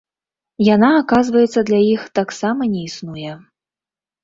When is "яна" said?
0.75-0.89